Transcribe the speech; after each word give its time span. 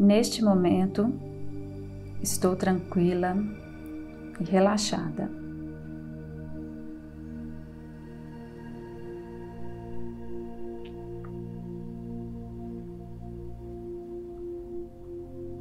Neste 0.00 0.42
momento, 0.42 1.12
estou 2.22 2.56
tranquila 2.56 3.36
e 4.40 4.44
relaxada. 4.44 5.30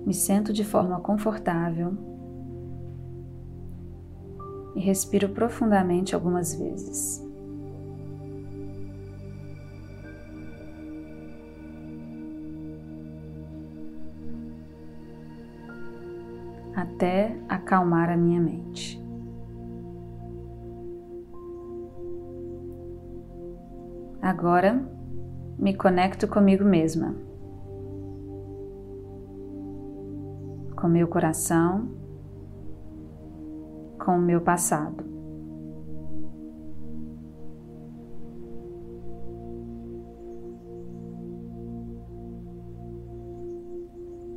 Me 0.06 0.14
sento 0.14 0.54
de 0.54 0.64
forma 0.64 1.02
confortável 1.02 1.98
e 4.74 4.80
respiro 4.80 5.28
profundamente 5.34 6.16
algumas 6.16 6.56
vezes. 6.56 7.29
Até 16.80 17.38
acalmar 17.50 18.10
a 18.10 18.16
minha 18.16 18.40
mente. 18.40 19.04
Agora 24.22 24.82
me 25.58 25.74
conecto 25.74 26.26
comigo 26.26 26.64
mesma. 26.64 27.14
com 30.80 30.88
meu 30.88 31.10
coração, 31.10 31.90
com 34.00 34.16
o 34.16 34.22
meu 34.22 34.40
passado. 34.40 35.04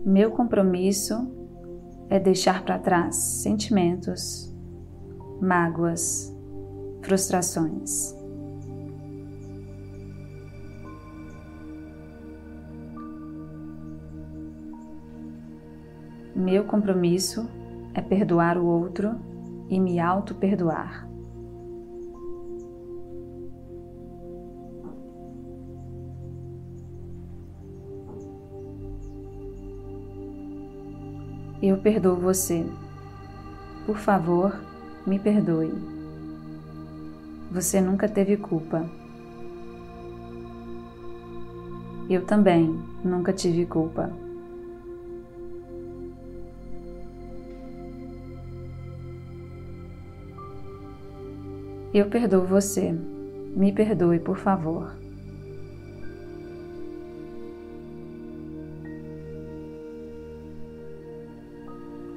Meu 0.05 0.33
compromisso 0.33 1.42
é 2.13 2.21
deixar 2.21 2.63
para 2.63 2.79
trás 2.79 3.17
sentimentos, 3.17 4.55
mágoas, 5.41 6.31
frustrações. 7.01 8.15
Meu 16.37 16.65
compromisso 16.65 17.49
é 17.95 18.03
perdoar 18.03 18.59
o 18.59 18.67
outro 18.67 19.19
e 19.71 19.81
me 19.81 19.99
auto-perdoar. 19.99 21.12
Eu 31.63 31.77
perdoo 31.79 32.17
você. 32.17 32.67
Por 33.87 33.97
favor, 33.97 34.53
me 35.07 35.17
perdoe. 35.17 35.73
Você 37.53 37.81
nunca 37.81 38.09
teve 38.09 38.37
culpa. 38.37 38.85
Eu 42.11 42.27
também 42.27 42.77
nunca 43.05 43.33
tive 43.33 43.65
culpa. 43.65 44.11
Eu 51.95 52.11
perdoo 52.11 52.45
você. 52.45 52.91
Me 53.55 53.71
perdoe, 53.71 54.19
por 54.19 54.37
favor. 54.37 55.02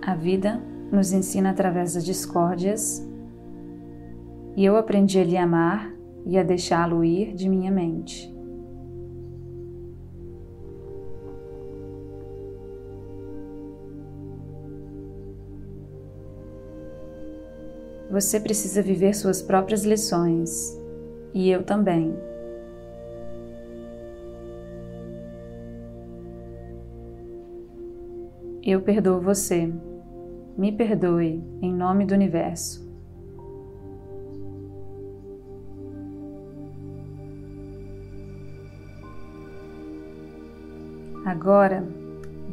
A 0.05 0.13
vida 0.13 0.61
nos 0.91 1.11
ensina 1.11 1.49
através 1.49 1.95
das 1.95 2.05
discórdias 2.05 3.03
e 4.55 4.63
eu 4.63 4.77
aprendi 4.77 5.19
a 5.19 5.23
lhe 5.23 5.35
amar 5.35 5.91
e 6.27 6.37
a 6.37 6.43
deixá-lo 6.43 7.03
ir 7.03 7.33
de 7.33 7.49
minha 7.49 7.71
mente. 7.71 8.31
Você 18.11 18.39
precisa 18.39 18.83
viver 18.83 19.15
suas 19.15 19.41
próprias 19.41 19.83
lições 19.83 20.79
e 21.33 21.49
eu 21.49 21.63
também. 21.63 22.15
Eu 28.63 28.81
perdoo 28.81 29.19
você. 29.19 29.73
Me 30.57 30.71
perdoe 30.71 31.43
em 31.61 31.73
nome 31.73 32.05
do 32.05 32.13
universo. 32.13 32.85
Agora, 41.25 41.83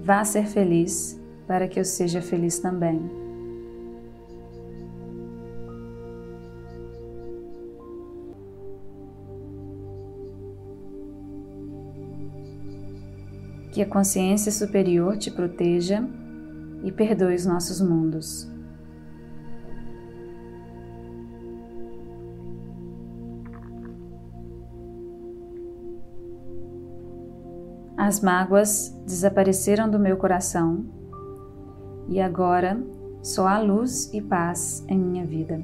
vá 0.02 0.24
ser 0.24 0.46
feliz 0.46 1.20
para 1.46 1.68
que 1.68 1.78
eu 1.78 1.84
seja 1.84 2.20
feliz 2.20 2.58
também. 2.58 3.00
Que 13.72 13.82
a 13.82 13.86
consciência 13.86 14.50
superior 14.50 15.16
te 15.16 15.30
proteja 15.30 16.02
e 16.82 16.90
perdoe 16.90 17.34
os 17.34 17.46
nossos 17.46 17.80
mundos. 17.80 18.50
As 27.96 28.20
mágoas 28.20 28.94
desapareceram 29.06 29.88
do 29.88 29.98
meu 29.98 30.16
coração 30.16 30.84
e 32.08 32.20
agora 32.20 32.82
só 33.22 33.46
há 33.46 33.60
luz 33.60 34.12
e 34.12 34.20
paz 34.20 34.84
em 34.88 34.98
minha 34.98 35.24
vida. 35.24 35.62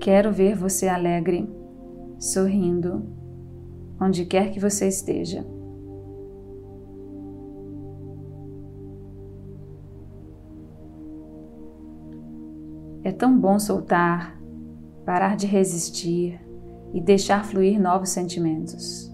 Quero 0.00 0.32
ver 0.32 0.54
você 0.54 0.88
alegre, 0.88 1.48
sorrindo, 2.18 3.04
onde 4.00 4.24
quer 4.24 4.50
que 4.52 4.60
você 4.60 4.86
esteja. 4.86 5.44
É 13.02 13.10
tão 13.10 13.38
bom 13.38 13.58
soltar, 13.58 14.40
parar 15.04 15.36
de 15.36 15.46
resistir 15.46 16.40
e 16.92 17.00
deixar 17.00 17.44
fluir 17.44 17.80
novos 17.80 18.10
sentimentos. 18.10 19.12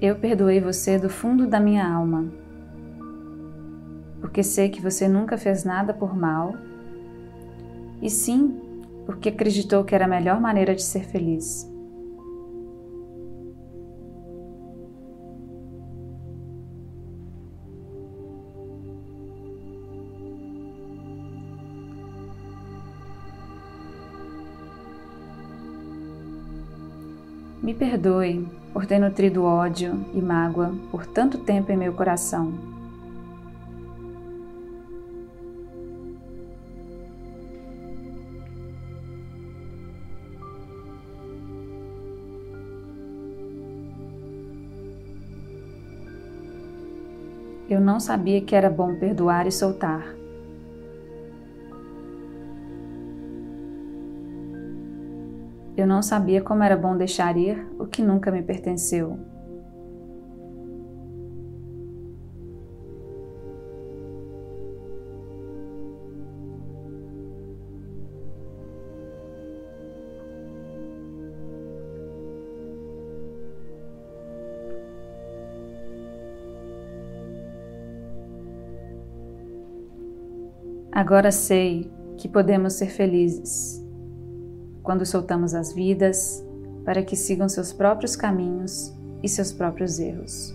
Eu 0.00 0.14
perdoei 0.16 0.60
você 0.60 0.98
do 0.98 1.08
fundo 1.08 1.46
da 1.46 1.58
minha 1.58 1.90
alma, 1.90 2.30
porque 4.20 4.42
sei 4.42 4.68
que 4.68 4.80
você 4.80 5.08
nunca 5.08 5.38
fez 5.38 5.64
nada 5.64 5.94
por 5.94 6.14
mal, 6.14 6.54
e 8.02 8.10
sim 8.10 8.60
porque 9.06 9.30
acreditou 9.30 9.84
que 9.84 9.94
era 9.94 10.04
a 10.04 10.08
melhor 10.08 10.38
maneira 10.38 10.74
de 10.74 10.82
ser 10.82 11.04
feliz. 11.04 11.66
Me 27.62 27.72
perdoe 27.74 28.46
por 28.76 28.84
ter 28.84 28.98
nutrido 28.98 29.42
ódio 29.42 30.04
e 30.12 30.20
mágoa 30.20 30.70
por 30.90 31.06
tanto 31.06 31.38
tempo 31.38 31.72
em 31.72 31.78
meu 31.78 31.94
coração. 31.94 32.52
Eu 47.66 47.80
não 47.80 47.98
sabia 47.98 48.42
que 48.42 48.54
era 48.54 48.68
bom 48.68 48.94
perdoar 48.96 49.46
e 49.46 49.52
soltar. 49.52 50.25
Eu 55.76 55.86
não 55.86 56.02
sabia 56.02 56.40
como 56.40 56.62
era 56.62 56.74
bom 56.74 56.96
deixar 56.96 57.36
ir 57.36 57.66
o 57.78 57.86
que 57.86 58.00
nunca 58.00 58.30
me 58.30 58.42
pertenceu. 58.42 59.18
Agora 80.90 81.30
sei 81.30 81.90
que 82.16 82.26
podemos 82.26 82.72
ser 82.72 82.88
felizes 82.88 83.85
quando 84.86 85.04
soltamos 85.04 85.52
as 85.52 85.72
vidas 85.72 86.46
para 86.84 87.02
que 87.02 87.16
sigam 87.16 87.48
seus 87.48 87.72
próprios 87.72 88.14
caminhos 88.14 88.94
e 89.20 89.28
seus 89.28 89.52
próprios 89.52 89.98
erros. 89.98 90.54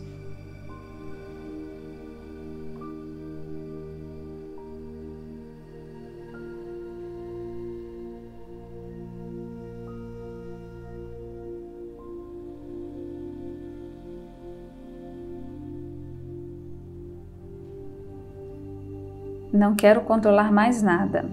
Não 19.51 19.75
quero 19.75 20.01
controlar 20.01 20.53
mais 20.53 20.81
nada, 20.81 21.25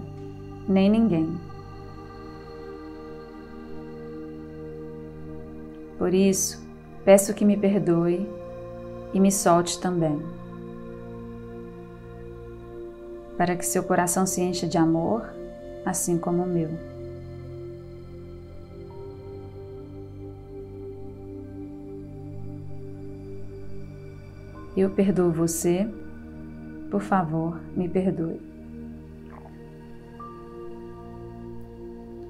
nem 0.67 0.89
ninguém. 0.89 1.48
Por 6.09 6.15
isso, 6.15 6.59
peço 7.05 7.35
que 7.35 7.45
me 7.45 7.55
perdoe 7.55 8.27
e 9.13 9.19
me 9.19 9.31
solte 9.31 9.79
também. 9.79 10.19
Para 13.37 13.55
que 13.55 13.63
seu 13.63 13.83
coração 13.83 14.25
se 14.25 14.41
encha 14.41 14.67
de 14.67 14.75
amor, 14.75 15.31
assim 15.85 16.17
como 16.17 16.41
o 16.41 16.47
meu. 16.47 16.71
Eu 24.75 24.89
perdoo 24.89 25.31
você 25.31 25.87
por 26.89 27.01
favor, 27.01 27.61
me 27.75 27.87
perdoe. 27.87 28.41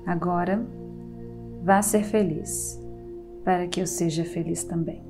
Agora, 0.06 0.62
vá 1.64 1.82
ser 1.82 2.04
feliz, 2.04 2.78
para 3.50 3.68
que 3.68 3.82
eu 3.82 3.88
seja 3.88 4.24
feliz 4.24 4.64
também. 4.64 5.04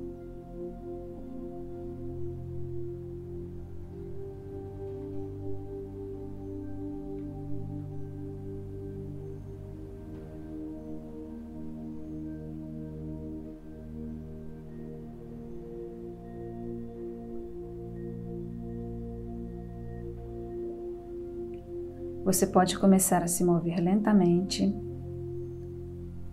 Você 22.24 22.46
pode 22.46 22.78
começar 22.78 23.22
a 23.22 23.26
se 23.26 23.44
mover 23.44 23.78
lentamente 23.80 24.74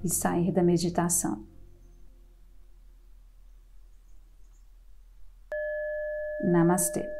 e 0.06 0.10
sair 0.10 0.54
da 0.54 0.64
meditação. 0.64 1.57
Namaste. 6.48 7.17